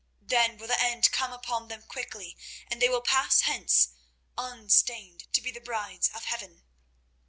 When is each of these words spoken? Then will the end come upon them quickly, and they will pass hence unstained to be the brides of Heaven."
Then 0.23 0.57
will 0.57 0.65
the 0.67 0.81
end 0.81 1.11
come 1.11 1.31
upon 1.31 1.67
them 1.67 1.83
quickly, 1.83 2.35
and 2.71 2.81
they 2.81 2.89
will 2.89 3.03
pass 3.03 3.41
hence 3.41 3.89
unstained 4.35 5.31
to 5.31 5.41
be 5.41 5.51
the 5.51 5.61
brides 5.61 6.09
of 6.09 6.25
Heaven." 6.25 6.63